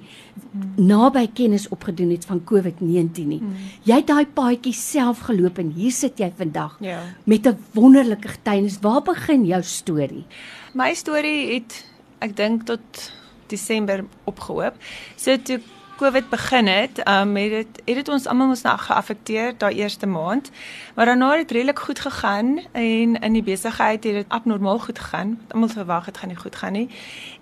naby 0.75 1.27
kennis 1.33 1.67
opgedoen 1.67 2.09
het 2.09 2.25
van 2.25 2.43
COVID-19 2.43 3.27
nie. 3.27 3.39
Hmm. 3.39 3.55
Jy 3.83 3.95
het 3.95 4.07
daai 4.07 4.25
paadjie 4.25 4.73
self 4.73 5.19
geloop 5.19 5.57
en 5.57 5.71
hier 5.71 5.91
sit 5.91 6.19
jy 6.19 6.31
vandag 6.37 6.77
ja. 6.79 6.99
met 7.23 7.47
'n 7.47 7.57
wonderlike 7.71 8.27
getuienis. 8.27 8.79
Waar 8.79 9.01
begin 9.01 9.45
jou 9.45 9.63
storie? 9.63 10.25
My 10.73 10.93
storie 10.93 11.53
het 11.53 11.85
ek 12.19 12.35
dink 12.35 12.65
tot 12.65 13.11
Desember 13.47 14.05
opgehoop. 14.23 14.73
So 15.15 15.37
toe 15.37 15.59
COVID 15.95 16.29
begin 16.29 16.67
het, 16.67 16.99
um 17.07 17.35
het 17.35 17.49
dit 17.51 17.81
het 17.85 17.95
dit 17.95 18.09
ons 18.11 18.25
almal 18.27 18.49
ons 18.51 18.61
nou 18.65 18.73
geaffekteer 18.77 19.53
daai 19.57 19.75
eerste 19.75 20.05
maand. 20.05 20.49
Maar 20.95 21.05
daarna 21.05 21.29
het 21.31 21.47
dit 21.47 21.51
redelik 21.51 21.79
goed 21.79 21.99
gegaan 21.99 22.59
en 22.71 23.15
in 23.19 23.33
die 23.33 23.43
besigheid 23.43 24.03
het 24.03 24.13
dit 24.13 24.25
abnormaal 24.27 24.79
goed 24.79 24.99
gegaan. 24.99 25.39
Almal 25.47 25.69
verwag 25.69 26.05
dit 26.05 26.17
gaan 26.17 26.29
nie 26.29 26.37
goed 26.37 26.55
gaan 26.55 26.71
nie. 26.71 26.89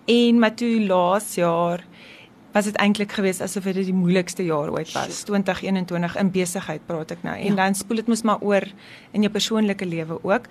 En 0.05 0.39
maar 0.39 0.53
toe 0.53 0.85
laas 0.85 1.35
jaar 1.35 1.81
was 2.51 2.65
dit 2.69 2.75
eintlik 2.75 3.11
geweest 3.11 3.41
asof 3.41 3.63
dit 3.63 3.85
die 3.85 3.93
moeilikste 3.93 4.45
jaar 4.45 4.69
ooit 4.69 4.91
was. 4.91 5.23
2021 5.25 6.15
in 6.15 6.31
besigheid 6.31 6.85
praat 6.85 7.11
ek 7.11 7.23
nou. 7.25 7.35
En 7.37 7.55
ja. 7.55 7.55
dan 7.55 7.75
spoel 7.75 8.03
dit 8.03 8.07
mos 8.07 8.21
maar 8.21 8.41
oor 8.41 8.67
in 9.11 9.21
jou 9.25 9.31
persoonlike 9.33 9.85
lewe 9.85 10.19
ook. 10.21 10.45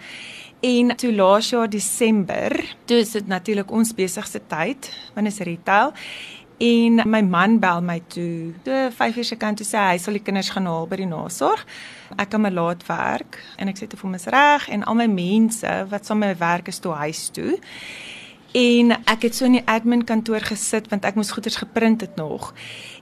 En 0.60 0.96
toe 0.96 1.14
laas 1.14 1.50
jaar 1.50 1.70
Desember, 1.70 2.74
toe 2.84 2.96
is 2.96 3.10
dit 3.10 3.26
natuurlik 3.26 3.70
ons 3.70 3.94
besigste 3.94 4.40
tyd, 4.46 4.90
wanneer 5.14 5.32
is 5.32 5.38
retail 5.46 5.94
en 6.62 7.02
my 7.10 7.22
man 7.26 7.58
bel 7.58 7.82
my 7.82 7.98
toe. 8.06 8.54
Toe 8.62 8.90
5 8.94 9.16
uur 9.16 9.24
se 9.24 9.36
kant 9.36 9.58
toe 9.58 9.66
sê 9.66 9.82
hy 9.88 9.98
sal 9.98 10.14
die 10.14 10.22
kinders 10.22 10.52
gaan 10.54 10.68
haal 10.70 10.86
by 10.86 11.00
die 11.00 11.08
nasorg. 11.10 11.64
Ek 12.14 12.30
kan 12.30 12.44
maar 12.44 12.54
laat 12.54 12.84
werk 12.86 13.40
en 13.58 13.72
ek 13.72 13.80
sê 13.80 13.88
te 13.90 13.98
vir 13.98 14.12
my 14.12 14.20
is 14.20 14.28
reg 14.30 14.68
en 14.70 14.84
al 14.86 14.98
my 15.00 15.08
mense 15.10 15.72
wat 15.90 16.06
saam 16.06 16.22
met 16.22 16.34
my 16.34 16.38
werk 16.38 16.70
is 16.70 16.78
toe 16.78 16.94
huis 17.02 17.24
toe. 17.34 17.58
En 18.54 18.92
ek 19.08 19.26
het 19.26 19.34
so 19.34 19.48
in 19.48 19.56
die 19.56 19.64
admin 19.66 20.04
kantoor 20.04 20.44
gesit 20.44 20.90
want 20.92 21.06
ek 21.08 21.18
moes 21.18 21.32
goeders 21.34 21.58
geprint 21.64 22.04
het 22.04 22.14
nog. 22.20 22.52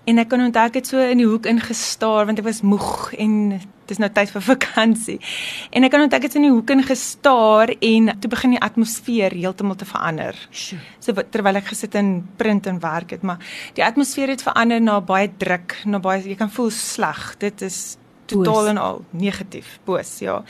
En 0.08 0.22
ek 0.22 0.30
kon 0.30 0.46
onthou 0.46 0.64
ek 0.70 0.80
het 0.80 0.88
so 0.88 1.02
in 1.02 1.20
die 1.20 1.28
hoek 1.28 1.50
ingestaar 1.50 2.30
want 2.30 2.40
ek 2.40 2.48
was 2.48 2.62
moeg 2.62 3.12
en 3.18 3.60
dis 3.90 4.00
nou 4.00 4.10
tyd 4.14 4.32
vir 4.34 4.44
vakansie. 4.46 5.18
En 5.74 5.86
ek 5.86 5.94
kan 5.94 6.04
onthou 6.06 6.20
ek 6.20 6.28
het 6.28 6.38
in 6.40 6.48
die 6.48 6.52
hoek 6.54 6.72
ingestaar 6.74 7.74
en 7.76 8.12
toe 8.20 8.32
begin 8.32 8.56
die 8.56 8.62
atmosfeer 8.64 9.36
heeltemal 9.36 9.78
te 9.80 9.88
verander. 9.88 10.38
So 10.50 11.16
terwyl 11.32 11.60
ek 11.60 11.70
gesit 11.72 11.96
en 11.98 12.20
print 12.40 12.68
en 12.70 12.80
werk 12.82 13.16
het, 13.16 13.26
maar 13.26 13.42
die 13.78 13.84
atmosfeer 13.86 14.34
het 14.34 14.44
verander 14.46 14.82
na 14.82 15.00
baie 15.04 15.30
druk, 15.40 15.80
na 15.84 16.02
baie 16.02 16.22
jy 16.24 16.38
kan 16.38 16.52
voel 16.52 16.70
sleg. 16.74 17.34
Dit 17.42 17.64
is 17.66 17.80
totaal 18.30 18.70
en 18.72 18.78
al 18.78 19.00
negatief, 19.10 19.78
boos, 19.84 20.12
ja. 20.22 20.40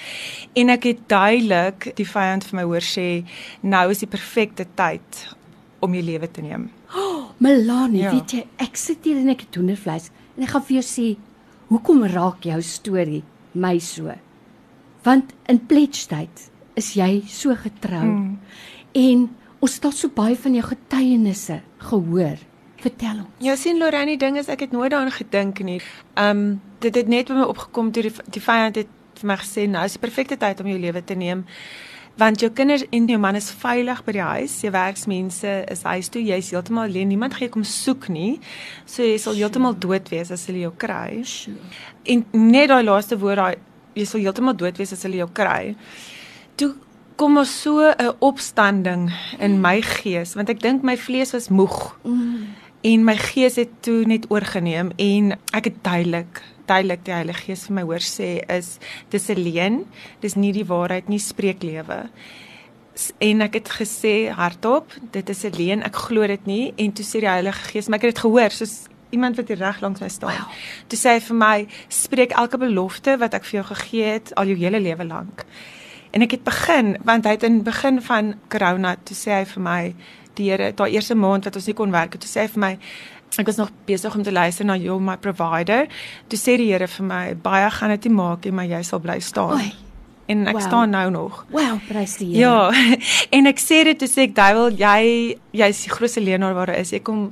En 0.59 0.73
ek 0.75 0.89
het 0.91 1.05
duidelik 1.11 1.91
die 1.99 2.07
vyand 2.09 2.45
vir 2.49 2.59
my 2.61 2.67
hoor 2.69 2.85
sê, 2.85 3.07
nou 3.63 3.87
is 3.93 4.03
die 4.05 4.11
perfekte 4.11 4.67
tyd 4.79 5.25
om 5.81 5.97
jou 5.97 6.05
lewe 6.05 6.29
te 6.29 6.45
neem. 6.45 6.69
Oh, 6.93 7.31
Melanie, 7.45 8.05
ja. 8.05 8.15
weet 8.15 8.37
jy, 8.37 8.45
ek 8.61 8.77
sit 8.81 9.07
hier 9.09 9.21
en 9.21 9.33
ek 9.33 9.47
het 9.47 9.61
hoendervleis 9.61 10.11
en 10.37 10.47
ek 10.47 10.55
gaan 10.55 10.67
vir 10.69 10.81
jou 10.81 10.87
sê, 10.87 11.07
hoekom 11.71 12.05
raak 12.11 12.45
jou 12.47 12.61
storie 12.63 13.23
my 13.53 13.79
so? 13.83 14.13
Want 15.07 15.33
in 15.49 15.61
pledgetyd 15.71 16.51
is 16.79 16.93
jy 16.99 17.23
so 17.31 17.55
getrou. 17.57 18.05
Mm. 18.05 18.39
En 18.99 19.27
ons 19.61 19.75
het 19.77 19.91
so 19.97 20.13
baie 20.15 20.37
van 20.37 20.57
jou 20.57 20.65
getuienisse 20.67 21.61
gehoor. 21.91 22.39
Vertel 22.81 23.19
ons. 23.21 23.33
Ja, 23.45 23.57
sien 23.61 23.79
Lorraine, 23.81 24.17
ding 24.17 24.39
is 24.41 24.49
ek 24.49 24.65
het 24.67 24.73
nooit 24.73 24.91
daaraan 24.93 25.13
gedink 25.13 25.61
nie. 25.65 25.81
Um 26.21 26.61
dit 26.81 26.95
het 26.97 27.09
net 27.13 27.29
by 27.29 27.37
my 27.43 27.49
opgekom 27.49 27.91
toe 27.93 28.07
die 28.07 28.15
die 28.33 28.41
vyand 28.41 28.81
het 28.81 28.89
vir 29.21 29.29
my 29.29 29.37
gesê 29.37 29.67
nou 29.69 29.85
is 29.85 29.99
die 29.99 30.01
perfekte 30.01 30.39
tyd 30.41 30.63
om 30.63 30.71
jou 30.71 30.79
lewe 30.81 31.03
te 31.05 31.15
neem. 31.15 31.45
Want 32.19 32.41
jou 32.41 32.51
kinders 32.53 32.85
en 32.91 33.07
jou 33.07 33.19
man 33.19 33.35
is 33.35 33.51
veilig 33.51 34.03
by 34.05 34.13
die 34.13 34.25
huis. 34.25 34.61
Jou 34.65 34.73
werksmense 34.75 35.53
is 35.73 35.83
huis 35.83 36.09
toe. 36.13 36.23
Jy's 36.23 36.51
heeltemal 36.51 36.89
alleen. 36.89 37.09
Niemand 37.09 37.35
gaan 37.35 37.49
jou 37.49 37.55
kom 37.55 37.65
soek 37.65 38.09
nie. 38.09 38.41
So 38.85 39.03
jy 39.07 39.17
sal 39.19 39.39
heeltemal 39.39 39.79
dood 39.79 40.11
wees 40.13 40.31
as 40.31 40.47
hulle 40.51 40.65
jou 40.67 40.73
kry. 40.77 41.23
En 42.05 42.25
net 42.33 42.69
daai 42.69 42.83
laaste 42.85 43.19
woord 43.21 43.41
daai 43.41 43.57
jy 43.95 44.07
sal 44.07 44.21
heeltemal 44.21 44.57
dood 44.57 44.79
wees 44.79 44.93
as 44.93 45.05
hulle 45.07 45.23
jou 45.23 45.29
kry. 45.33 45.75
Toe 46.57 46.75
kom 47.17 47.37
ons 47.37 47.51
so 47.63 47.81
'n 47.81 48.17
opstanding 48.21 49.11
in 49.39 49.61
my 49.61 49.81
gees 49.83 50.35
want 50.35 50.49
ek 50.49 50.61
dink 50.61 50.83
my 50.83 50.97
vlees 50.97 51.33
was 51.33 51.49
moeg. 51.49 51.97
Mm 52.05 52.49
en 52.81 53.05
my 53.05 53.17
gees 53.17 53.59
het 53.61 53.73
toe 53.85 54.05
net 54.09 54.27
oorgeneem 54.33 54.93
en 54.97 55.35
ek 55.57 55.69
het 55.69 55.81
duidelik 55.85 56.41
duidelik 56.71 57.03
die 57.07 57.17
Heilige 57.17 57.49
Gees 57.49 57.67
vir 57.69 57.79
my 57.81 57.87
hoor 57.89 58.05
sê 58.05 58.31
is 58.59 58.77
dis 59.13 59.31
alleen 59.35 59.83
dis 60.23 60.39
nie 60.39 60.53
die 60.57 60.67
waarheid 60.69 61.11
nie 61.11 61.21
spreek 61.23 61.67
lewe 61.67 62.05
en 63.25 63.43
ek 63.47 63.61
het 63.61 63.75
gesê 63.81 64.15
hardop 64.37 64.95
dit 65.15 65.35
is 65.35 65.45
alleen 65.49 65.85
ek 65.87 66.01
glo 66.07 66.27
dit 66.31 66.49
nie 66.49 66.65
en 66.77 66.95
toe 66.95 67.07
sê 67.07 67.25
die 67.25 67.31
Heilige 67.31 67.73
Gees 67.73 67.89
maar 67.89 68.01
ek 68.01 68.09
het 68.09 68.17
dit 68.17 68.25
gehoor 68.27 68.55
soos 68.55 68.79
iemand 69.11 69.37
wat 69.37 69.49
hier 69.51 69.59
reg 69.59 69.81
langs 69.81 70.01
my 70.01 70.09
staan. 70.09 70.31
Wow. 70.39 70.55
toe 70.87 70.99
sê 70.99 71.17
hy 71.17 71.21
vir 71.27 71.39
my 71.39 71.57
spreek 71.91 72.35
elke 72.39 72.61
belofte 72.63 73.17
wat 73.19 73.35
ek 73.35 73.47
vir 73.49 73.61
jou 73.61 73.67
gegee 73.73 74.15
het 74.15 74.33
al 74.39 74.51
jou 74.53 74.59
hele 74.61 74.81
lewe 74.83 75.07
lank. 75.07 75.45
En 76.15 76.23
ek 76.27 76.39
het 76.39 76.47
begin 76.47 76.97
want 77.07 77.27
hy 77.27 77.37
het 77.37 77.47
in 77.47 77.63
begin 77.67 78.01
van 78.07 78.35
corona 78.53 78.97
toe 79.05 79.17
sê 79.19 79.41
hy 79.41 79.45
vir 79.55 79.65
my 79.67 79.81
die 80.39 80.51
Here 80.51 80.71
daai 80.73 80.95
eerste 80.95 81.17
maand 81.19 81.45
wat 81.45 81.57
ons 81.59 81.67
nie 81.67 81.77
kon 81.77 81.91
werk 81.93 82.15
het, 82.15 82.23
toe 82.23 82.31
sê 82.31 82.47
hy 82.47 82.53
vir 82.55 82.63
my 82.63 82.75
ek 83.39 83.47
was 83.47 83.57
nog 83.57 83.71
besig 83.87 84.15
om 84.15 84.23
te 84.23 84.33
luister 84.33 84.67
na 84.67 84.77
jou 84.77 84.99
my 85.01 85.17
provider. 85.17 85.87
Toe 86.29 86.39
sê 86.39 86.57
die 86.59 86.71
Here 86.73 86.89
vir 86.89 87.07
my 87.07 87.23
baie 87.35 87.71
gaan 87.71 87.95
dit 87.95 88.09
nie 88.09 88.17
maak 88.17 88.45
nie, 88.45 88.53
maar 88.53 88.69
jy 88.71 88.83
sal 88.87 89.03
bly 89.03 89.21
staan. 89.23 89.61
Oei. 89.61 89.73
En 90.31 90.47
ek 90.47 90.59
wow. 90.59 90.63
staan 90.63 90.95
nou 90.95 91.11
nog. 91.11 91.45
Wow, 91.51 91.79
prys 91.89 92.17
die 92.21 92.35
Here. 92.35 92.41
Ja. 92.41 92.97
En 93.37 93.51
ek 93.51 93.63
sê 93.63 93.83
dit 93.87 93.99
toe 93.99 94.09
sê 94.11 94.29
ek 94.29 94.37
duiwel 94.39 94.75
jy 94.79 95.03
jy's 95.63 95.85
die 95.87 95.93
grootste 95.93 96.23
leenaar 96.25 96.57
waar 96.59 96.73
daar 96.73 96.83
is. 96.83 96.95
Ek 96.97 97.07
kom 97.07 97.31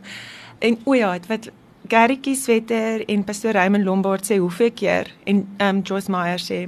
en 0.59 0.79
o 0.85 0.95
ja, 0.99 1.15
wat 1.31 1.51
Garrietjie 1.89 2.37
Swetter 2.37 3.05
en 3.09 3.25
Pastor 3.25 3.57
Raymond 3.57 3.87
Lombard 3.87 4.27
sê 4.27 4.39
hoeveel 4.43 4.75
keer 4.77 5.11
en 5.27 5.47
um 5.65 5.83
Joyce 5.87 6.11
Meyer 6.13 6.43
sê 6.43 6.67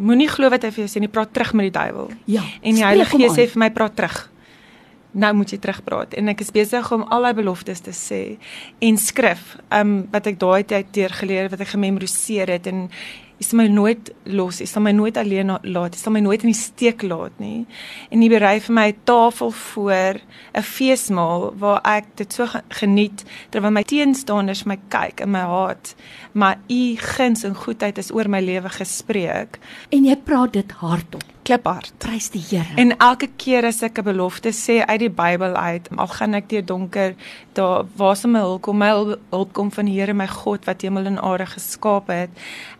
moenie 0.00 0.30
glo 0.30 0.48
wat 0.48 0.64
hy 0.64 0.70
vir 0.72 0.86
jou 0.86 0.90
sê 0.94 1.02
nie, 1.02 1.10
praat 1.12 1.34
terug 1.36 1.52
met 1.58 1.68
die 1.68 1.74
duiwel. 1.74 2.12
Ja. 2.30 2.44
En 2.62 2.78
die 2.78 2.84
Heilige 2.84 3.18
Gees 3.18 3.34
sê 3.36 3.44
vir 3.50 3.60
my 3.66 3.68
praat 3.74 3.98
terug 3.98 4.22
nou 5.12 5.32
moet 5.36 5.50
jy 5.52 5.58
terugpraat. 5.60 6.14
En 6.16 6.30
ek 6.32 6.40
is 6.44 6.52
besig 6.54 6.92
om 6.94 7.04
al 7.12 7.26
daai 7.28 7.34
beloftes 7.36 7.84
te 7.84 7.94
sê 7.96 8.22
en 8.80 8.98
skrif 9.00 9.56
um 9.74 10.02
wat 10.12 10.30
ek 10.30 10.40
daai 10.40 10.64
tyd 10.68 10.92
deur 10.96 11.12
geleer 11.20 11.50
wat 11.52 11.64
ek 11.64 11.74
gememoriseer 11.74 12.52
het 12.56 12.68
en 12.70 12.86
jy 13.42 13.48
sal 13.48 13.58
my 13.58 13.66
nooit 13.74 14.10
los 14.38 14.60
jy 14.62 14.68
sal 14.70 14.84
my 14.86 14.92
nooit 14.94 15.18
alleen 15.18 15.50
laat 15.50 15.96
jy 15.96 16.00
sal 16.00 16.14
my 16.14 16.22
nooit 16.22 16.44
in 16.46 16.52
die 16.52 16.58
steek 16.58 17.02
laat 17.02 17.34
nie 17.42 17.64
en 18.14 18.22
jy 18.22 18.30
berei 18.30 18.54
vir 18.62 18.76
my 18.78 18.86
'n 18.92 19.02
tafel 19.10 19.50
voor 19.50 20.20
'n 20.54 20.62
feesmaal 20.62 21.50
waar 21.58 21.80
ek 21.84 22.06
dit 22.16 22.32
so 22.32 22.46
geniet 22.80 23.24
terwyl 23.50 23.74
my 23.74 23.82
teenstanders 23.82 24.64
my 24.64 24.78
kyk 24.88 25.20
in 25.20 25.30
my 25.30 25.44
hart 25.56 25.94
maar 26.32 26.56
u 26.68 26.96
guns 26.96 27.44
en 27.44 27.54
goedheid 27.54 27.98
is 27.98 28.12
oor 28.12 28.28
my 28.28 28.40
lewe 28.40 28.68
gespreek 28.68 29.58
en 29.90 30.04
jy 30.04 30.16
praat 30.16 30.52
dit 30.52 30.72
hardop 30.72 31.32
kliphard. 31.42 31.92
Prys 31.98 32.30
die 32.30 32.42
Here. 32.42 32.76
En 32.76 32.94
elke 32.98 33.28
keer 33.36 33.66
as 33.66 33.82
ek 33.82 33.98
'n 33.98 34.04
belofte 34.04 34.52
sê 34.52 34.84
uit 34.86 35.00
die 35.00 35.10
Bybel 35.10 35.54
uit, 35.54 35.88
al 35.96 36.06
gaan 36.06 36.34
ek 36.34 36.48
deur 36.48 36.64
donker, 36.64 37.14
daar 37.52 37.84
waar 37.96 38.16
se 38.16 38.28
my 38.28 38.38
hulp 38.38 38.62
kom, 38.62 38.78
my 38.78 39.16
hulp 39.30 39.52
kom 39.52 39.70
van 39.70 39.84
die 39.84 40.00
Here 40.00 40.14
my 40.14 40.26
God 40.26 40.64
wat 40.64 40.82
hemel 40.82 41.06
en 41.06 41.18
aarde 41.18 41.46
geskaap 41.46 42.06
het. 42.08 42.30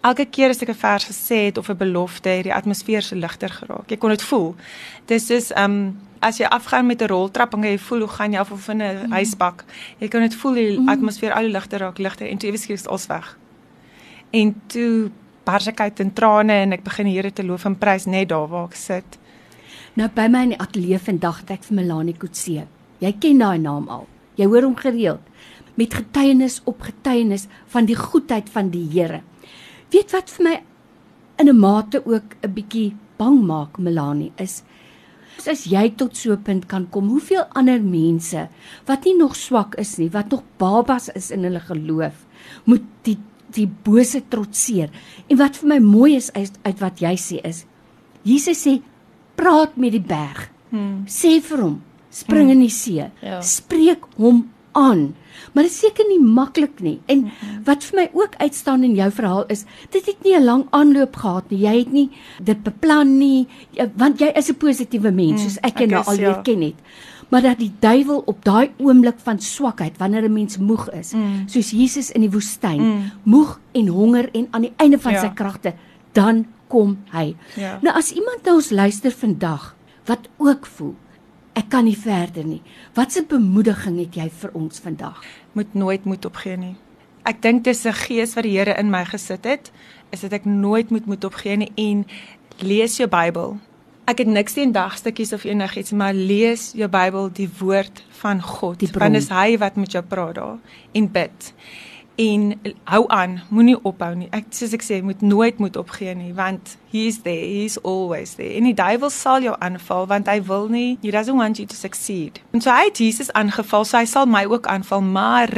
Elke 0.00 0.25
keer 0.25 0.51
'n 0.60 0.75
vers 0.75 1.04
gesê 1.04 1.46
het 1.46 1.58
of 1.58 1.69
'n 1.69 1.76
belofte, 1.76 2.28
het 2.28 2.44
die 2.44 2.54
atmosfeer 2.54 3.02
so 3.02 3.16
ligter 3.16 3.49
geraak. 3.49 3.88
Jy 3.90 3.96
kon 3.96 4.10
dit 4.10 4.22
voel. 4.22 4.54
Dis 5.06 5.26
soos 5.26 5.50
um 5.56 5.96
as 6.20 6.38
jy 6.38 6.46
afgaan 6.46 6.87
met 6.87 7.02
'n 7.02 7.06
roltrap 7.06 7.54
en 7.54 7.62
jy 7.62 7.78
voel 7.78 7.99
hoe 7.99 8.08
gaan 8.08 8.32
jy 8.32 8.38
af 8.38 8.50
of 8.50 8.69
in 8.69 8.82
'n 8.82 9.06
mm. 9.06 9.12
huisbak. 9.12 9.64
Jy 9.99 10.08
kan 10.08 10.20
dit 10.20 10.34
voel 10.34 10.52
die 10.52 10.78
mm. 10.78 10.88
atmosfeer 10.88 11.32
al 11.32 11.44
ligter 11.44 11.78
raak, 11.78 11.99
ligter 11.99 12.28
en 12.28 12.38
toe 12.38 12.49
ewe 12.49 12.58
skielik 12.58 12.81
is 12.81 12.88
alles 12.88 13.06
weg. 13.06 13.38
En 14.31 14.62
toe 14.66 15.10
bars 15.44 15.66
ek 15.66 15.81
uit 15.81 16.00
in 16.00 16.12
trane 16.12 16.52
en 16.52 16.72
ek 16.72 16.82
begin 16.82 17.06
die 17.06 17.14
Here 17.14 17.32
te 17.32 17.44
loof 17.44 17.64
en 17.64 17.78
prys 17.78 18.04
net 18.04 18.28
daar 18.28 18.49
waar 18.49 18.64
ek 18.64 18.75
sit. 18.75 19.19
Nou 19.94 20.08
by 20.08 20.28
my 20.28 20.43
in 20.43 20.54
die 20.54 20.58
ateljee 20.58 20.99
vandag 20.99 21.40
het 21.40 21.50
ek 21.50 21.64
vir 21.64 21.75
Melanie 21.75 22.16
Kutse. 22.16 22.66
Jy 22.99 23.12
ken 23.19 23.38
daai 23.38 23.58
naam 23.58 23.88
al. 23.88 24.06
Jy 24.37 24.46
hoor 24.46 24.62
hom 24.62 24.76
gereeld 24.76 25.20
met 25.75 25.94
getuienis 25.94 26.60
op 26.64 26.82
getuienis 26.84 27.46
van 27.72 27.84
die 27.88 27.96
goedheid 27.96 28.50
van 28.52 28.70
die 28.70 28.88
Here. 28.93 29.22
Weet 29.93 30.12
wat 30.12 30.31
vir 30.31 30.44
my 30.44 30.56
in 31.39 31.49
'n 31.49 31.59
mate 31.59 32.03
ook 32.06 32.37
'n 32.43 32.55
bietjie 32.55 32.97
bang 33.19 33.43
maak 33.47 33.79
Melanie 33.79 34.33
is 34.37 34.62
as 35.49 35.65
jy 35.67 35.91
tot 35.97 36.17
so 36.17 36.33
'n 36.33 36.43
punt 36.43 36.67
kan 36.67 36.87
kom, 36.91 37.09
hoeveel 37.09 37.44
ander 37.55 37.81
mense 37.83 38.49
wat 38.87 39.05
nie 39.05 39.17
nog 39.17 39.37
swak 39.37 39.75
is 39.75 39.99
nie, 39.99 40.11
wat 40.11 40.31
nog 40.31 40.43
babas 40.59 41.09
is 41.09 41.31
in 41.31 41.44
hulle 41.44 41.61
geloof, 41.61 42.27
moet 42.65 42.83
die 43.03 43.19
die 43.53 43.67
bose 43.67 44.23
trotseer. 44.29 44.89
En 45.29 45.37
wat 45.37 45.56
vir 45.56 45.69
my 45.69 45.79
mooi 45.79 46.17
is 46.17 46.33
uit, 46.33 46.59
uit 46.62 46.79
wat 46.81 47.00
jy 47.00 47.17
sê 47.17 47.41
is 47.45 47.67
Jesus 48.25 48.62
sê 48.67 48.81
praat 49.35 49.77
met 49.77 49.93
die 49.93 50.00
berg. 50.00 50.49
Hmm. 50.71 51.05
Sê 51.06 51.41
vir 51.43 51.61
hom 51.61 51.83
spring 52.11 52.49
hmm. 52.49 52.53
in 52.53 52.61
die 52.61 52.71
see. 52.71 53.11
Ja. 53.21 53.41
Spreek 53.41 54.06
hom 54.17 54.49
aan. 54.73 55.15
Maar 55.53 55.67
dit 55.67 55.73
is 55.73 55.79
seker 55.79 56.07
nie 56.09 56.21
maklik 56.21 56.81
nie. 56.81 57.01
En 57.07 57.31
wat 57.65 57.85
vir 57.85 57.97
my 57.97 58.09
ook 58.13 58.37
uitstaan 58.37 58.85
in 58.85 58.95
jou 58.95 59.11
verhaal 59.11 59.45
is 59.53 59.65
dit 59.91 60.07
het 60.07 60.25
nie 60.25 60.37
'n 60.37 60.45
lang 60.45 60.67
aanloop 60.71 61.17
gehad 61.17 61.51
nie. 61.51 61.61
Jy 61.61 61.79
het 61.79 61.93
nie 61.93 62.11
dit 62.43 62.63
beplan 62.63 63.19
nie 63.19 63.47
want 63.97 64.21
jy 64.21 64.33
is 64.35 64.49
'n 64.49 64.55
positiewe 64.55 65.11
mens 65.11 65.43
soos 65.43 65.59
ek 65.63 65.79
jou 65.79 65.89
nou 65.89 66.05
al 66.05 66.17
leer 66.17 66.37
ja. 66.37 66.43
ken 66.43 66.63
het 66.63 66.77
maar 67.33 67.43
dat 67.43 67.59
die 67.59 67.73
duiwel 67.81 68.23
op 68.29 68.45
daai 68.45 68.71
oomblik 68.77 69.17
van 69.25 69.41
swakheid 69.41 69.97
wanneer 69.97 70.29
'n 70.29 70.33
mens 70.33 70.59
moeg 70.59 70.91
is, 70.91 71.13
mm. 71.13 71.49
soos 71.49 71.71
Jesus 71.71 72.11
in 72.11 72.21
die 72.21 72.31
woestyn, 72.31 72.81
mm. 72.81 73.11
moeg 73.23 73.61
en 73.73 73.87
honger 73.89 74.29
en 74.33 74.49
aan 74.51 74.61
die 74.61 74.73
einde 74.77 74.99
van 74.99 75.13
ja. 75.13 75.21
sy 75.21 75.31
kragte, 75.35 75.73
dan 76.13 76.47
kom 76.67 76.99
hy. 77.11 77.37
Ja. 77.57 77.79
Nou 77.83 77.97
as 77.97 78.13
iemand 78.13 78.45
na 78.45 78.55
ons 78.55 78.71
luister 78.71 79.11
vandag 79.11 79.77
wat 80.05 80.29
ook 80.37 80.67
voel 80.67 80.95
ek 81.58 81.69
kan 81.69 81.84
nie 81.84 81.96
verder 81.99 82.44
nie. 82.44 82.62
Watse 82.94 83.25
bemoediging 83.28 83.99
het 83.99 84.16
jy 84.16 84.28
vir 84.43 84.54
ons 84.58 84.81
vandag? 84.81 85.22
Moet 85.52 85.75
nooit 85.75 86.04
moed 86.04 86.25
opgee 86.25 86.56
nie. 86.56 86.76
Ek 87.25 87.43
dink 87.43 87.64
dis 87.64 87.84
'n 87.87 87.93
gees 87.93 88.34
wat 88.34 88.44
die 88.44 88.58
Here 88.58 88.75
in 88.78 88.90
my 88.90 89.04
gesit 89.04 89.44
het, 89.44 89.70
is 90.10 90.20
dat 90.20 90.32
ek 90.32 90.44
nooit 90.44 90.90
moet 90.90 91.06
moed 91.06 91.25
opgee 91.25 91.56
nie 91.56 91.72
en 91.76 92.06
lees 92.58 92.96
jou 92.96 93.08
Bybel. 93.08 93.58
Ek 94.04 94.19
het 94.19 94.26
niks 94.26 94.52
teen 94.52 94.72
dagstukkies 94.72 95.32
of 95.32 95.44
enigiets, 95.44 95.93
maar 95.93 96.14
lees 96.14 96.72
jou 96.75 96.88
Bybel, 96.88 97.31
die 97.32 97.49
woord 97.58 98.02
van 98.20 98.43
God. 98.43 98.82
Want 98.93 99.14
dis 99.14 99.28
hy 99.28 99.58
wat 99.58 99.76
met 99.76 99.93
jou 99.93 100.02
praat 100.04 100.34
daar 100.34 100.58
en 100.93 101.12
bid. 101.12 101.52
En 102.20 102.61
hou 102.85 103.05
aan, 103.09 103.38
moenie 103.49 103.79
ophou 103.88 104.11
nie. 104.14 104.29
Ek 104.37 104.50
soos 104.53 104.75
ek 104.76 104.85
sê, 104.85 104.99
moet 105.05 105.23
nooit 105.25 105.59
moet 105.62 105.76
opgee 105.81 106.12
nie, 106.14 106.32
want 106.37 106.75
he 106.93 107.06
is 107.09 107.23
there, 107.25 107.41
he 107.41 107.64
is 107.64 107.79
always 107.81 108.35
there. 108.37 108.53
En 108.59 108.69
die 108.69 108.76
duiwel 108.76 109.11
sal 109.11 109.41
jou 109.44 109.55
aanval 109.64 110.06
want 110.11 110.29
hy 110.29 110.37
wil 110.44 110.69
nie, 110.69 110.99
he 111.00 111.11
doesn't 111.14 111.41
want 111.41 111.59
you 111.62 111.67
to 111.67 111.79
succeed. 111.79 112.43
En 112.53 112.61
so 112.61 112.70
hy 112.70 112.91
het 112.91 113.00
Jesus 113.00 113.32
aangeval, 113.32 113.88
so 113.88 113.97
hy 113.97 114.05
sal 114.11 114.29
my 114.29 114.44
ook 114.50 114.69
aanval, 114.69 115.00
maar 115.00 115.53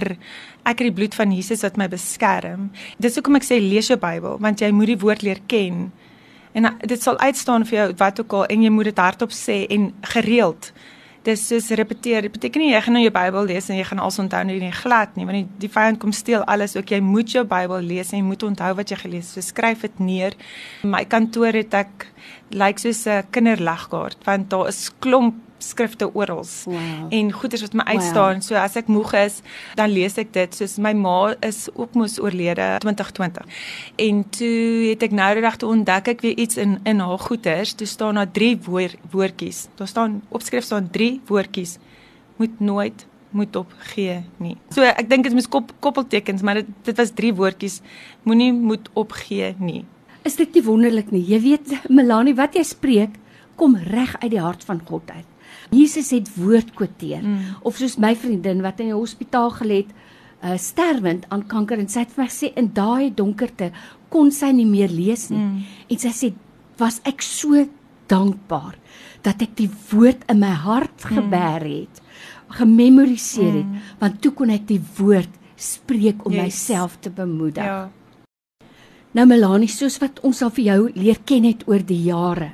ek 0.63 0.79
het 0.79 0.87
die 0.87 0.95
bloed 0.95 1.19
van 1.19 1.35
Jesus 1.35 1.67
wat 1.67 1.77
my 1.81 1.91
beskerm. 1.91 2.71
Dis 3.03 3.19
hoekom 3.19 3.41
ek 3.41 3.51
sê 3.51 3.59
lees 3.59 3.91
jou 3.91 3.99
Bybel, 4.01 4.39
want 4.41 4.63
jy 4.63 4.71
moet 4.73 4.95
die 4.95 5.01
woord 5.03 5.27
leer 5.27 5.43
ken 5.51 5.89
en 6.55 6.71
dit 6.87 7.03
sal 7.03 7.19
uitstaan 7.19 7.67
vir 7.67 7.79
jou 7.79 7.87
wat 7.99 8.21
ook 8.21 8.33
al 8.39 8.45
en 8.47 8.63
jy 8.63 8.71
moet 8.71 8.91
dit 8.93 9.01
hardop 9.03 9.33
sê 9.35 9.65
en 9.75 9.89
gereeld 10.15 10.71
dis 11.25 11.47
soos 11.49 11.71
repeteer 11.79 12.27
dit 12.27 12.33
beteken 12.33 12.61
nie 12.61 12.73
jy 12.73 12.81
gaan 12.85 12.97
nou 12.99 13.03
jou 13.05 13.13
Bybel 13.15 13.49
lees 13.49 13.71
en 13.71 13.79
jy 13.79 13.87
gaan 13.89 14.03
alles 14.03 14.19
onthou 14.23 14.43
nie, 14.45 14.59
nie 14.61 14.75
glad 14.75 15.17
nie 15.17 15.25
want 15.29 15.39
die, 15.39 15.47
die 15.65 15.73
vyand 15.73 16.01
kom 16.03 16.13
steel 16.13 16.45
alles 16.51 16.77
ook 16.77 16.93
jy 16.93 17.01
moet 17.05 17.33
jou 17.37 17.45
Bybel 17.49 17.85
lees 17.93 18.13
en 18.13 18.21
jy 18.21 18.27
moet 18.27 18.45
onthou 18.47 18.73
wat 18.79 18.93
jy 18.93 18.99
gelees 19.01 19.31
het. 19.33 19.45
So 19.45 19.49
skryf 19.55 19.85
dit 19.87 20.03
neer. 20.05 20.37
My 20.85 21.05
kantoor 21.09 21.57
het 21.57 21.75
ek 21.75 22.09
lyk 22.53 22.61
like 22.61 22.85
soos 22.85 23.07
'n 23.07 23.31
kinderlegkaart 23.33 24.25
want 24.27 24.51
daar 24.51 24.69
is 24.69 24.91
klomp 25.01 25.41
skrifte 25.65 26.09
oral 26.15 26.45
wow. 26.65 27.07
en 27.11 27.33
goeders 27.33 27.65
wat 27.65 27.73
my 27.73 27.85
uitstaan. 27.95 28.41
Wow. 28.41 28.43
So 28.47 28.59
as 28.61 28.77
ek 28.81 28.91
moeg 28.93 29.15
is, 29.19 29.41
dan 29.79 29.93
lees 29.93 30.19
ek 30.21 30.33
dit. 30.35 30.55
Soos 30.55 30.77
my 30.83 30.93
ma 30.99 31.35
is 31.45 31.67
ook 31.75 31.97
mos 31.99 32.19
oorlede 32.23 32.67
2020. 32.85 33.49
En 34.07 34.23
toe 34.37 34.91
het 34.91 35.07
ek 35.09 35.17
nou 35.17 35.31
reg 35.41 35.59
te 35.61 35.71
ontdek 35.71 36.13
ek 36.15 36.27
weer 36.27 36.37
iets 36.47 36.61
in 36.61 36.79
in 36.85 37.01
haar 37.05 37.25
goeders. 37.27 37.75
Toe 37.79 37.89
staan 37.89 38.21
daar 38.21 38.31
drie 38.31 38.55
woor, 38.67 38.93
woordjies. 39.11 39.67
Daar 39.81 39.91
staan 39.91 40.23
opskrif 40.29 40.65
staan 40.65 40.91
drie 40.91 41.21
woordjies. 41.31 41.79
Moet 42.37 42.61
nooit 42.61 43.07
moet 43.35 43.57
opgee 43.59 44.21
nie. 44.39 44.55
So 44.71 44.87
ek 44.87 45.09
dink 45.11 45.27
dit 45.27 45.35
is 45.35 45.49
kop, 45.51 45.73
koppeltekens, 45.83 46.45
maar 46.47 46.61
dit 46.61 46.71
dit 46.87 47.01
was 47.01 47.11
drie 47.19 47.33
woordjies. 47.35 47.81
Moenie 48.23 48.53
moet 48.55 48.87
opgee 48.95 49.55
nie. 49.59 49.83
Is 50.25 50.39
dit 50.39 50.55
nie 50.57 50.63
wonderlik 50.65 51.11
nie? 51.13 51.25
Jy 51.27 51.41
weet 51.43 51.75
Melanie, 51.93 52.37
wat 52.39 52.55
jy 52.57 52.63
spreek 52.65 53.19
kom 53.59 53.77
reg 53.77 54.15
uit 54.23 54.31
die 54.33 54.43
hart 54.43 54.65
van 54.67 54.81
God 54.87 55.11
uit. 55.11 55.27
Jesus 55.75 56.11
het 56.15 56.31
woord 56.37 56.75
kwoteer. 56.77 57.23
Mm. 57.23 57.39
Of 57.63 57.79
soos 57.81 57.99
my 58.01 58.15
vriendin 58.19 58.63
wat 58.65 58.81
in 58.81 58.93
die 58.93 58.97
hospitaal 58.97 59.53
gelê 59.59 59.83
het, 59.85 59.95
uh, 60.45 60.57
sterwend 60.61 61.27
aan 61.33 61.47
kanker 61.51 61.81
en 61.81 61.89
sy 61.91 62.05
het 62.05 62.13
vir 62.15 62.25
my 62.25 62.29
gesê 62.31 62.53
in 62.61 62.71
daai 62.77 63.11
donkerte 63.17 63.71
kon 64.13 64.31
sy 64.35 64.53
nie 64.55 64.69
meer 64.69 64.93
lees 64.93 65.29
nie. 65.33 65.41
Mm. 65.41 65.65
En 65.91 66.03
sy 66.05 66.13
sê 66.15 66.33
was 66.81 67.01
ek 67.09 67.23
so 67.25 67.65
dankbaar 68.11 68.77
dat 69.25 69.43
ek 69.43 69.57
die 69.59 69.71
woord 69.91 70.27
in 70.31 70.43
my 70.43 70.53
hart 70.53 71.07
mm. 71.07 71.17
gebeer 71.17 71.67
het, 71.71 72.03
gememoriseer 72.55 73.61
het, 73.61 73.69
mm. 73.71 73.91
want 74.03 74.21
toe 74.23 74.35
kon 74.37 74.53
ek 74.53 74.67
die 74.69 74.81
woord 74.99 75.41
spreek 75.57 76.25
om 76.27 76.35
yes. 76.35 76.43
myself 76.43 76.99
te 77.01 77.13
bemoedig. 77.15 77.65
Ja. 77.65 77.89
Nou 79.15 79.27
Melanie, 79.31 79.71
soos 79.71 79.97
wat 80.03 80.19
ons 80.27 80.43
al 80.43 80.51
vir 80.57 80.65
jou 80.67 80.79
leer 80.99 81.21
ken 81.27 81.47
het 81.47 81.63
oor 81.71 81.83
die 81.87 82.01
jare, 82.09 82.51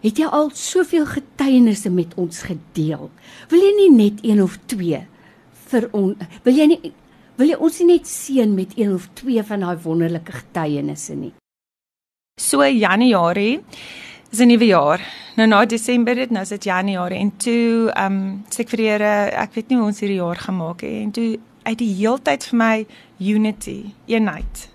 het 0.00 0.18
jy 0.18 0.26
al 0.26 0.50
soveel 0.56 1.06
getuienisse 1.06 1.90
met 1.92 2.14
ons 2.20 2.42
gedeel. 2.48 3.10
Wil 3.50 3.64
jy 3.64 3.72
nie 3.76 3.90
net 3.96 4.24
een 4.24 4.42
of 4.42 4.58
twee 4.70 5.02
vir 5.70 5.88
on 5.96 6.14
wil 6.44 6.56
jy 6.56 6.66
nie 6.72 6.92
wil 7.40 7.48
jy 7.48 7.56
ons 7.56 7.80
nie 7.80 7.94
net 7.94 8.08
seën 8.08 8.52
met 8.54 8.74
een 8.76 8.92
of 8.94 9.08
twee 9.16 9.42
van 9.42 9.64
daai 9.64 9.76
wonderlike 9.84 10.32
getuienisse 10.32 11.16
nie. 11.16 11.32
So 12.40 12.64
Januarie 12.64 13.60
is 14.32 14.40
'n 14.40 14.48
nuwe 14.48 14.66
jaar. 14.66 15.00
Nou 15.36 15.46
na 15.46 15.64
Desember 15.64 16.14
dit 16.14 16.30
nou 16.30 16.42
is 16.42 16.48
dit 16.48 16.64
Januarie 16.64 17.18
en 17.18 17.36
toe 17.36 17.90
ehm 17.90 18.12
um, 18.12 18.44
sê 18.50 18.60
ek 18.60 18.68
vir 18.68 18.76
die 18.76 18.88
Here, 18.90 19.30
ek 19.32 19.54
weet 19.54 19.68
nie 19.68 19.76
hoe 19.76 19.86
ons 19.86 20.00
hierdie 20.00 20.20
jaar 20.20 20.36
gemaak 20.36 20.80
het 20.80 21.02
en 21.02 21.10
toe 21.10 21.38
uit 21.62 21.78
die 21.78 21.94
heeltyd 21.94 22.44
vir 22.44 22.56
my 22.58 22.86
unity, 23.18 23.84
eenheid 24.06 24.69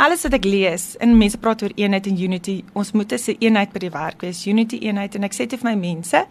alles 0.00 0.22
wat 0.24 0.34
ek 0.38 0.46
lees 0.48 0.94
en 1.02 1.16
mense 1.18 1.38
praat 1.40 1.62
oor 1.62 1.74
eenheid 1.76 2.06
en 2.08 2.18
unity, 2.18 2.56
ons 2.72 2.92
moet 2.92 3.12
'n 3.12 3.36
eenheid 3.38 3.72
by 3.72 3.78
die 3.78 3.90
werk 3.90 4.22
wees, 4.22 4.46
unity 4.46 4.78
eenheid 4.80 5.14
en 5.14 5.24
ek 5.24 5.34
sê 5.34 5.46
dit 5.46 5.60
vir 5.60 5.70
my 5.70 5.76
mense, 5.76 6.24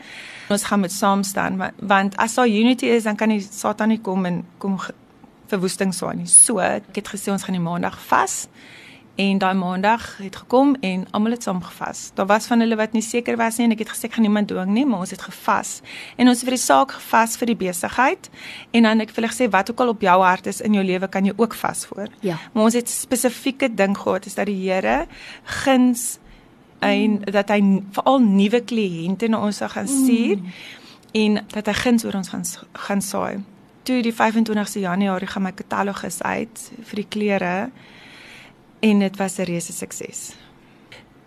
ons 0.49 0.63
gaan 0.63 0.79
met 0.79 0.91
saam 0.91 1.23
staan 1.23 1.57
want 1.77 2.17
as 2.17 2.35
daar 2.35 2.47
unity 2.47 2.85
is, 2.85 3.03
dan 3.03 3.15
kan 3.15 3.29
die 3.29 3.41
Satan 3.41 3.89
nie 3.89 4.01
kom 4.01 4.25
en 4.25 4.45
kom 4.57 4.79
verwoesting 5.47 5.93
swaai 5.93 6.15
nie. 6.15 6.27
So, 6.27 6.59
ek 6.59 6.95
het 6.95 7.07
gesê 7.07 7.31
ons 7.31 7.43
gaan 7.43 7.57
die 7.57 7.63
maandag 7.63 7.97
vas. 8.09 8.47
En 9.19 9.37
daai 9.37 9.53
maandag 9.53 10.17
het 10.17 10.35
gekom 10.35 10.75
en 10.79 11.01
almal 11.11 11.31
het 11.35 11.43
saamgevas. 11.43 12.11
Daar 12.15 12.25
was 12.25 12.45
van 12.47 12.59
hulle 12.63 12.75
wat 12.79 12.93
nie 12.95 13.01
seker 13.03 13.35
was 13.37 13.57
nie 13.59 13.65
en 13.67 13.73
ek 13.75 13.81
het 13.83 13.89
gesê 13.91 14.07
ek 14.07 14.13
gaan 14.15 14.23
niemand 14.23 14.47
dwing 14.47 14.71
nie, 14.71 14.85
maar 14.87 15.03
ons 15.03 15.11
het 15.11 15.25
gevas. 15.27 15.71
En 16.15 16.31
ons 16.31 16.39
het 16.39 16.47
vir 16.47 16.55
die 16.55 16.61
saak 16.63 16.95
gevas 16.95 17.35
vir 17.41 17.51
die 17.51 17.57
besigheid 17.59 18.29
en 18.71 18.87
dan 18.87 19.03
ek 19.03 19.11
wil 19.17 19.27
ek 19.27 19.35
sê 19.35 19.49
wat 19.51 19.73
ook 19.73 19.83
al 19.83 19.91
op 19.91 20.05
jou 20.07 20.15
hart 20.23 20.47
is 20.47 20.61
in 20.63 20.79
jou 20.79 20.85
lewe 20.87 21.11
kan 21.11 21.27
jy 21.27 21.35
ook 21.35 21.57
vas 21.59 21.83
voor. 21.91 22.07
Ja. 22.23 22.37
Maar 22.53 22.69
ons 22.69 22.79
het 22.79 22.89
spesifieke 22.89 23.67
ding 23.73 23.97
gehad 23.97 24.25
is 24.25 24.39
dat 24.39 24.47
die 24.47 24.55
Here 24.61 25.03
guns 25.65 26.07
en 26.79 27.19
mm. 27.19 27.35
dat 27.35 27.51
hy 27.51 27.59
veral 27.99 28.23
nuwe 28.23 28.63
kliënte 28.63 29.27
na 29.27 29.43
ons 29.43 29.59
gaan 29.59 29.87
stuur 29.87 30.39
mm. 30.39 30.57
en 31.25 31.39
dat 31.51 31.67
hy 31.67 31.77
guns 31.83 32.07
oor 32.07 32.21
ons 32.23 32.31
gaan 32.31 32.47
gaan 32.87 33.03
saai. 33.03 33.43
Toe 33.83 33.99
die 34.05 34.15
25ste 34.15 34.87
Januarie 34.87 35.27
gaan 35.27 35.49
my 35.49 35.51
katalogus 35.51 36.23
uit 36.23 36.67
vir 36.79 37.03
die 37.03 37.09
klere 37.09 37.55
en 38.79 38.99
dit 38.99 39.17
was 39.17 39.37
'n 39.37 39.43
reuse 39.43 39.73
sukses. 39.73 40.33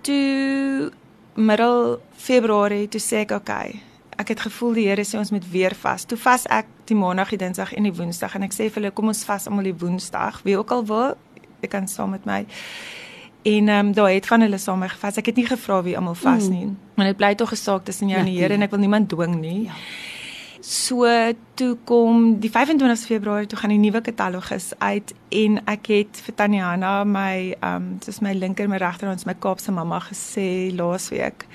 Toe 0.00 0.90
middel 1.34 2.00
Februarie 2.16 2.88
toe 2.88 3.00
sê 3.00 3.16
ek 3.22 3.30
oké. 3.30 3.40
Okay, 3.40 3.80
ek 4.18 4.28
het 4.28 4.40
gevoel 4.40 4.72
die 4.72 4.86
Here 4.88 5.04
sê 5.04 5.18
ons 5.18 5.30
moet 5.30 5.50
weer 5.50 5.74
vas. 5.74 6.04
Toe 6.04 6.18
vas 6.18 6.46
ek 6.46 6.66
die 6.84 6.94
Maandag, 6.96 7.28
die 7.28 7.38
Dinsdag 7.38 7.72
en 7.72 7.82
die 7.82 7.92
Woensdag 7.94 8.34
en 8.34 8.42
ek 8.42 8.52
sê 8.52 8.68
vir 8.70 8.74
hulle 8.82 8.90
kom 8.90 9.08
ons 9.08 9.24
vas 9.24 9.46
almal 9.46 9.64
die 9.64 9.74
Woensdag. 9.78 10.40
Wie 10.44 10.56
ook 10.58 10.70
al 10.70 10.84
wil, 10.86 11.14
ek 11.62 11.70
kan 11.70 11.88
saam 11.88 12.10
met 12.10 12.24
my. 12.24 12.46
En 13.42 13.68
ehm 13.68 13.86
um, 13.86 13.92
daar 13.92 14.10
het 14.10 14.26
van 14.26 14.40
hulle 14.40 14.58
saam 14.58 14.82
gevas. 14.82 15.16
Ek 15.16 15.26
het 15.26 15.36
nie 15.36 15.46
gevra 15.46 15.82
wie 15.82 15.96
almal 15.96 16.14
vas 16.14 16.44
Mm. 16.48 16.50
nie. 16.50 16.76
Maar 16.94 17.06
dit 17.06 17.16
bly 17.16 17.34
tog 17.34 17.52
'n 17.52 17.56
saak 17.56 17.84
tussen 17.84 18.08
jou 18.08 18.18
en 18.20 18.26
die 18.26 18.38
Here 18.38 18.54
en 18.54 18.62
ek 18.62 18.70
wil 18.70 18.78
niemand 18.80 19.08
dwing 19.08 19.40
nie. 19.40 19.62
Ja. 19.64 19.72
So 20.62 21.02
toe 21.58 21.72
kom 21.84 22.36
die 22.38 22.50
25 22.50 23.08
Februarie 23.10 23.48
toe 23.50 23.58
gaan 23.58 23.72
die 23.74 23.80
nuwe 23.82 23.98
katalogus 24.00 24.68
uit 24.78 25.10
en 25.34 25.56
ek 25.66 25.88
het 25.90 26.20
vir 26.22 26.36
Tanyana 26.38 26.92
my 27.02 27.56
ehm 27.56 27.88
um, 27.88 27.88
soos 28.04 28.20
my 28.22 28.30
linker 28.36 28.70
my 28.70 28.78
regterhand 28.78 29.26
my 29.26 29.34
Kaapse 29.34 29.74
mamma 29.74 29.98
gesê 30.06 30.70
laasweek. 30.70 31.48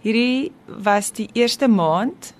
Hierdie 0.00 0.52
was 0.88 1.12
die 1.12 1.28
eerste 1.36 1.68
maand 1.68 2.32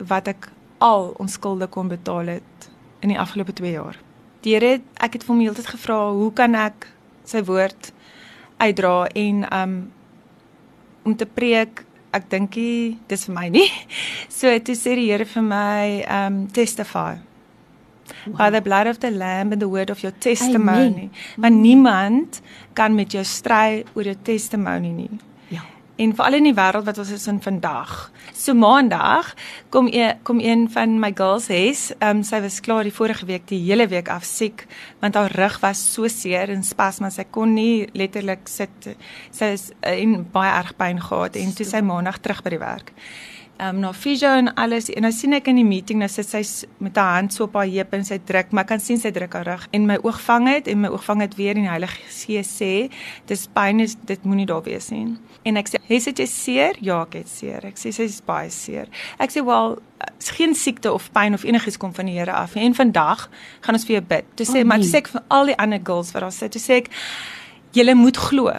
wat 0.00 0.32
ek 0.32 0.48
al 0.80 1.12
ons 1.20 1.36
skulde 1.36 1.68
kon 1.68 1.92
betaal 1.92 2.32
het 2.38 2.70
in 3.04 3.12
die 3.12 3.20
afgelope 3.20 3.52
2 3.52 3.76
jaar. 3.76 4.00
Die 4.42 4.56
Here, 4.56 4.80
ek 4.96 5.18
het 5.18 5.26
vir 5.26 5.34
hom 5.34 5.44
heeltyd 5.44 5.68
gevra, 5.74 5.98
hoe 6.16 6.32
kan 6.32 6.56
ek 6.56 6.88
sy 7.28 7.44
woord 7.44 7.92
uitdra 8.56 9.04
en 9.12 9.44
um 9.52 9.76
om 11.04 11.16
te 11.16 11.26
preek, 11.26 11.84
ek 12.12 12.28
dink 12.30 12.56
dis 13.08 13.26
vir 13.28 13.34
my 13.34 13.48
nie. 13.48 13.68
So 14.28 14.52
toe 14.58 14.76
sê 14.76 14.96
die 14.98 15.10
Here 15.10 15.24
vir 15.24 15.42
my 15.42 16.04
um 16.04 16.46
testify 16.48 17.16
by 18.26 18.50
the 18.50 18.60
blood 18.60 18.86
of 18.86 19.00
the 19.00 19.10
lamb 19.10 19.52
and 19.52 19.62
the 19.62 19.68
word 19.68 19.90
of 19.90 20.02
your 20.02 20.12
testimony. 20.12 21.10
Want 21.38 21.60
niemand 21.62 22.40
kan 22.74 22.94
met 22.94 23.12
jou 23.12 23.24
stry 23.24 23.84
oor 23.94 24.04
jou 24.04 24.16
testimony 24.24 24.92
nie. 24.92 25.20
En 26.02 26.14
veral 26.18 26.40
in 26.40 26.48
die 26.48 26.56
wêreld 26.56 26.86
wat 26.88 26.98
ons 26.98 27.10
is 27.14 27.28
in 27.30 27.38
vandag. 27.42 27.92
So 28.34 28.56
maandag 28.58 29.28
kom 29.70 29.86
e, 29.86 30.08
kom 30.26 30.40
een 30.42 30.64
van 30.72 30.96
my 30.98 31.12
girls 31.14 31.46
hes, 31.52 31.90
ehm 32.00 32.22
um, 32.22 32.22
sy 32.26 32.40
was 32.42 32.58
klaar 32.64 32.88
die 32.88 32.94
vorige 32.94 33.28
week 33.28 33.44
die 33.46 33.60
hele 33.62 33.86
week 33.92 34.10
af 34.10 34.24
siek 34.26 34.64
want 35.02 35.14
haar 35.14 35.30
rug 35.38 35.60
was 35.62 35.82
so 35.94 36.08
seer 36.10 36.50
en 36.50 36.64
spasme 36.66 37.10
sy 37.10 37.26
kon 37.30 37.54
nie 37.54 37.86
letterlik 37.94 38.50
sit. 38.50 38.88
Sy 39.30 39.52
is 39.54 39.68
uh, 39.70 39.94
en 39.94 40.24
baie 40.32 40.50
erg 40.50 40.74
pyn 40.80 40.98
gehad 41.02 41.38
en 41.38 41.54
toe 41.54 41.68
sy 41.68 41.84
maandag 41.86 42.18
terug 42.24 42.42
by 42.42 42.56
die 42.56 42.62
werk. 42.64 42.90
Um, 43.62 43.78
na 43.78 43.92
fisio 43.92 44.26
en 44.34 44.48
alles 44.58 44.88
en 44.90 45.04
nou 45.06 45.12
sien 45.14 45.36
ek 45.36 45.46
in 45.52 45.60
die 45.60 45.66
meeting 45.66 46.00
nou 46.02 46.08
sit 46.10 46.26
sy 46.26 46.40
met 46.82 46.96
haar 46.98 47.20
hand 47.20 47.34
so 47.34 47.44
op 47.44 47.54
haar 47.54 47.68
heup 47.70 47.92
en 47.94 48.02
sy 48.02 48.16
druk, 48.26 48.48
maar 48.50 48.64
ek 48.64 48.72
kan 48.72 48.80
sien 48.82 48.98
sy 48.98 49.12
druk 49.14 49.36
haar 49.38 49.46
rug 49.46 49.66
en 49.76 49.84
my 49.86 50.00
oog 50.02 50.18
vang 50.24 50.48
dit 50.48 50.70
en 50.72 50.80
my 50.82 50.90
oog 50.90 51.04
vang 51.06 51.22
dit 51.22 51.36
weer 51.38 51.54
en 51.54 51.68
die 51.68 51.70
Heilige 51.70 52.00
Gees 52.16 52.50
sê 52.58 52.72
dis 53.30 53.44
pyn 53.54 53.84
is 53.84 53.94
dit 54.08 54.24
moenie 54.26 54.48
daar 54.50 54.64
wees 54.66 54.90
nie. 54.90 55.04
En 55.46 55.56
ek 55.56 55.70
sê, 55.70 55.78
"Is 55.88 56.04
dit 56.04 56.18
jy 56.18 56.26
seer?" 56.26 56.74
Ja, 56.80 57.02
ek 57.02 57.14
het 57.14 57.28
seer. 57.28 57.64
Ek 57.64 57.76
sê 57.76 57.92
sy's 57.92 58.20
baie 58.20 58.50
seer. 58.50 58.88
Ek 59.20 59.30
sê, 59.30 59.44
"Wel, 59.44 59.78
geen 60.18 60.54
siekte 60.54 60.92
of 60.92 61.12
pyn 61.12 61.34
of 61.34 61.44
enigiets 61.44 61.76
kom 61.76 61.94
van 61.94 62.06
die 62.06 62.18
Here 62.18 62.32
af 62.32 62.54
nie. 62.54 62.64
En 62.64 62.74
vandag 62.74 63.28
gaan 63.60 63.74
ons 63.74 63.84
vir 63.84 64.00
jou 64.00 64.02
bid." 64.02 64.24
Toe 64.36 64.46
sê 64.46 64.60
Oh, 64.60 64.64
maar 64.64 64.78
nee. 64.78 64.88
toe 64.88 64.94
sê 64.94 64.98
ek 64.98 65.08
vir 65.08 65.22
al 65.28 65.46
die 65.46 65.56
ander 65.56 65.80
girls 65.84 66.12
wat 66.12 66.22
daar 66.22 66.32
sit, 66.32 66.52
toe 66.52 66.60
sê 66.60 66.70
ek, 66.76 66.88
"Julle 67.72 67.94
moet 67.94 68.16
glo." 68.16 68.52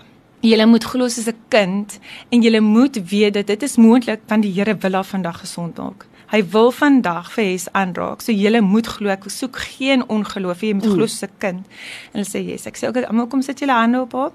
Julle 0.43 0.65
moet 0.67 0.83
glo 0.83 1.07
soos 1.07 1.29
'n 1.31 1.39
kind 1.47 1.99
en 2.29 2.41
julle 2.41 2.59
moet 2.59 2.95
weet 3.09 3.33
dat 3.33 3.47
dit 3.47 3.63
is 3.63 3.77
moontlik 3.77 4.19
want 4.27 4.43
die 4.43 4.51
Here 4.51 4.75
wil 4.75 4.93
haar 4.93 5.05
vandag 5.05 5.39
gesond 5.39 5.77
maak. 5.77 6.05
Hy 6.33 6.41
wil 6.49 6.71
vandag 6.71 7.31
vir 7.31 7.43
Hes 7.43 7.67
aanraak. 7.71 8.21
So 8.21 8.31
julle 8.31 8.61
moet 8.61 8.87
glo. 8.87 9.09
Ek 9.09 9.23
soek 9.27 9.55
geen 9.55 10.03
ongeloof. 10.09 10.61
Jy 10.61 10.73
moet 10.73 10.85
glo 10.85 11.05
soos 11.05 11.23
'n 11.23 11.31
kind. 11.37 11.65
En 12.11 12.19
hulle 12.19 12.25
sê 12.25 12.43
yes. 12.43 12.65
Ek 12.65 12.75
sê 12.77 12.89
okay, 12.89 13.03
almal 13.03 13.27
kom 13.27 13.41
sit 13.41 13.59
julle 13.59 13.71
hande 13.71 14.01
op 14.01 14.11
haar. 14.11 14.31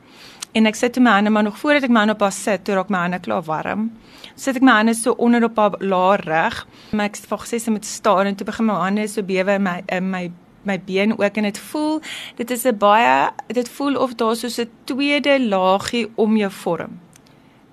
En 0.54 0.66
ek 0.66 0.74
sit 0.74 0.92
toe 0.92 1.02
my 1.02 1.10
hande 1.10 1.30
maar 1.30 1.42
nog 1.42 1.58
voordat 1.58 1.82
ek 1.82 1.90
my 1.90 1.98
hande 1.98 2.14
op 2.14 2.20
haar 2.20 2.32
sit, 2.32 2.64
toe 2.64 2.74
raak 2.74 2.88
my 2.88 2.98
hande 2.98 3.18
klaar 3.18 3.42
warm. 3.42 3.90
Sit 4.34 4.56
ek 4.56 4.62
my 4.62 4.72
hande 4.72 4.94
so 4.94 5.12
onder 5.18 5.44
op 5.44 5.56
haar 5.56 5.74
laar 5.78 6.20
rug. 6.24 6.66
Maar 6.92 7.06
ek 7.06 7.16
het 7.16 7.40
gesê 7.40 7.60
sy 7.60 7.70
moet 7.70 7.84
staan 7.84 8.26
en 8.26 8.34
toe 8.34 8.46
begin 8.46 8.66
my 8.66 8.74
hande 8.74 9.08
so 9.08 9.22
bewe 9.22 9.54
in 9.54 9.62
my 9.62 9.82
in 9.88 10.10
my 10.10 10.30
my 10.62 10.78
been 10.84 11.18
ook 11.18 11.36
en 11.36 11.42
dit 11.42 11.58
voel 11.58 12.00
dit 12.36 12.50
is 12.50 12.64
'n 12.64 12.76
baie 12.78 13.30
dit 13.46 13.68
voel 13.68 13.96
of 13.96 14.14
daar 14.14 14.36
soos 14.36 14.58
'n 14.58 14.70
tweede 14.84 15.40
laagie 15.40 16.10
om 16.14 16.36
jou 16.36 16.50
vorm. 16.50 17.00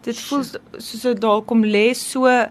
Dit 0.02 0.20
voel 0.20 0.44
so- 0.44 0.60
soos 0.78 1.02
so 1.02 1.14
daar 1.14 1.42
kom 1.42 1.64
lê 1.64 1.94
so 1.94 2.26
'n 2.28 2.50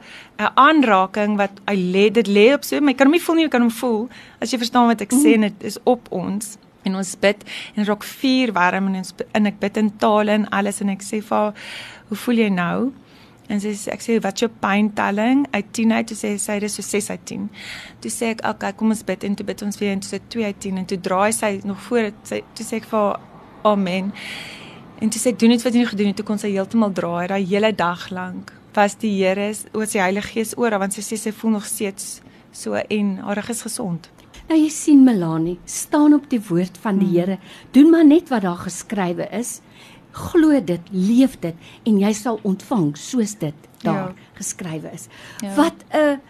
aanraking 0.55 1.37
wat 1.37 1.51
hy 1.67 1.77
lê 1.77 2.11
dit 2.13 2.27
lê 2.27 2.53
op 2.55 2.65
so, 2.65 2.77
jy 2.77 2.95
kan 2.95 3.07
hom 3.07 3.13
nie 3.13 3.21
voel 3.23 3.35
nie, 3.37 3.45
jy 3.45 3.51
kan 3.51 3.61
hom 3.61 3.71
voel 3.71 4.09
as 4.41 4.51
jy 4.51 4.59
verstaan 4.59 4.87
wat 4.87 5.01
ek 5.01 5.13
sê 5.13 5.35
en 5.35 5.41
dit 5.41 5.63
is 5.65 5.79
op 5.85 6.07
ons 6.11 6.59
en 6.85 6.95
ons 6.97 7.17
bid 7.21 7.45
en 7.77 7.85
raak 7.85 8.03
vuur 8.05 8.53
warm 8.53 8.87
en 8.87 8.95
ons 8.97 9.15
en 9.33 9.47
ek 9.47 9.59
bid 9.61 9.77
in 9.77 9.91
tale 9.99 10.31
en 10.31 10.49
alles 10.51 10.81
en 10.81 10.89
ek 10.89 11.03
sê 11.03 11.23
vir 11.23 11.37
haar 11.39 11.55
hoe 12.09 12.17
voel 12.17 12.37
jy 12.37 12.49
nou? 12.49 12.93
En 13.53 13.61
sy 13.61 13.75
sê 13.77 13.93
ek 13.93 14.05
sê 14.05 14.17
wat 14.25 14.41
jou 14.41 14.49
pyntelling 14.63 15.45
uit 15.53 15.73
10 15.77 15.93
uit 15.93 16.09
toe 16.09 16.17
sê 16.17 16.31
sy 16.41 16.57
dis 16.65 16.79
so 16.79 16.87
6 16.87 17.11
uit 17.13 17.25
10. 17.31 17.47
Toe 18.01 18.13
sê 18.13 18.33
ek 18.33 18.43
okay, 18.49 18.73
kom 18.73 18.95
ons 18.95 19.05
bid 19.05 19.27
en 19.29 19.37
toe 19.37 19.47
bid 19.47 19.65
ons 19.67 19.81
weer 19.83 19.93
en 19.93 20.01
toe 20.01 20.15
sê 20.15 20.21
2 20.33 20.49
uit 20.49 20.61
10 20.67 20.81
en 20.81 20.89
toe 20.89 21.01
draai 21.09 21.33
sy 21.37 21.53
nog 21.69 21.81
voor 21.89 22.09
dit 22.09 22.33
sy 22.33 22.41
toe 22.57 22.67
sê 22.67 22.81
ek 22.81 22.89
vir 22.89 23.01
haar 23.01 23.21
amen. 23.75 24.13
En 25.05 25.13
toe 25.13 25.21
sê 25.21 25.35
ek 25.35 25.41
doen 25.43 25.53
iets 25.53 25.67
wat 25.67 25.77
jy 25.77 25.85
gedoen 25.91 26.13
het 26.13 26.21
toe 26.23 26.29
kon 26.33 26.41
sy 26.41 26.55
heeltemal 26.55 26.95
draai 26.97 27.29
daai 27.35 27.43
hele 27.45 27.73
dag 27.77 28.09
lank. 28.15 28.55
Was 28.75 28.97
die 28.99 29.13
Here 29.21 29.53
oor 29.77 29.87
sy 29.87 30.01
Heilige 30.01 30.33
Gees 30.33 30.57
oor 30.59 30.73
haar, 30.73 30.81
want 30.83 30.97
sy 30.97 31.05
sê 31.05 31.21
sy 31.21 31.33
voel 31.37 31.59
nog 31.59 31.69
steeds 31.69 32.23
so 32.55 32.79
en 32.79 33.17
haar 33.27 33.43
rug 33.43 33.51
is 33.53 33.63
gesond. 33.67 34.09
Nou 34.49 34.59
jy 34.61 34.69
sien 34.73 35.05
Melanie, 35.07 35.57
staan 35.65 36.13
op 36.17 36.27
die 36.29 36.41
woord 36.49 36.77
van 36.83 36.99
die 37.01 37.13
Here. 37.15 37.39
Doen 37.73 37.91
maar 37.93 38.05
net 38.05 38.29
wat 38.33 38.45
daar 38.45 38.61
geskrywe 38.61 39.29
is. 39.33 39.61
Glo 40.15 40.61
dit, 40.61 40.81
leef 40.93 41.35
dit 41.43 41.55
en 41.87 41.99
jy 42.01 42.13
sal 42.15 42.39
ontvang 42.47 42.93
soos 42.97 43.35
dit 43.39 43.55
daar 43.83 43.95
Ja. 43.95 44.15
geskrywe 44.39 44.93
is. 44.95 45.09
Ja. 45.43 45.55
Wat 45.59 45.85
'n 45.93 46.21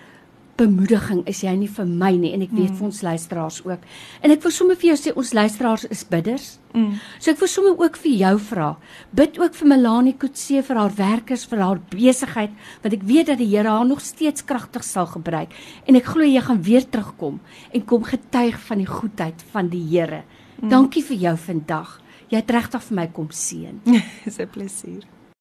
bemoediging 0.57 1.25
is 1.27 1.41
jy 1.43 1.51
nie 1.59 1.67
vir 1.67 1.85
my 1.85 2.13
nie 2.17 2.33
en 2.33 2.43
ek 2.43 2.51
weet 2.55 2.71
Mm. 2.71 2.77
vir 2.77 2.85
ons 2.87 3.01
luisteraars 3.03 3.65
ook. 3.67 3.81
En 4.23 4.31
ek 4.31 4.43
wil 4.43 4.53
sommer 4.53 4.77
vir 4.77 4.95
jou 4.95 4.97
sê 4.97 5.17
ons 5.17 5.33
luisteraars 5.33 5.85
is 5.91 6.05
bidders. 6.05 6.59
Mm. 6.75 6.93
So 7.19 7.31
ek 7.33 7.39
wil 7.41 7.49
sommer 7.49 7.75
ook 7.79 7.97
vir 7.97 8.13
jou 8.13 8.39
vra. 8.39 8.77
Bid 9.13 9.39
ook 9.39 9.53
vir 9.55 9.69
Melanie 9.69 10.15
Kutse 10.17 10.63
vir 10.63 10.77
haar 10.77 10.93
werkers, 10.95 11.45
vir 11.45 11.59
haar 11.59 11.81
besigheid, 11.91 12.51
want 12.83 12.95
ek 12.95 13.03
weet 13.03 13.27
dat 13.27 13.39
die 13.39 13.49
Here 13.57 13.69
haar 13.69 13.87
nog 13.87 14.01
steeds 14.01 14.45
kragtig 14.45 14.85
sal 14.85 15.07
gebruik 15.07 15.49
en 15.89 15.97
ek 15.97 16.05
glo 16.05 16.23
jy 16.23 16.41
gaan 16.41 16.63
weer 16.63 16.85
terugkom 16.89 17.41
en 17.73 17.85
kom 17.85 18.05
getuig 18.05 18.57
van 18.61 18.79
die 18.79 18.87
goedheid 18.87 19.43
van 19.53 19.69
die 19.69 19.85
Here. 19.99 20.23
Dankie 20.63 21.03
vir 21.03 21.17
jou 21.17 21.37
vandag. 21.37 22.01
Jy 22.35 22.41
het 22.41 22.51
regtig 22.51 22.83
vir 22.83 22.97
my 22.99 23.05
kom 23.15 23.29
seën. 23.31 23.77
Dis 24.25 24.41
'n 24.43 24.51
plesier. 24.51 25.05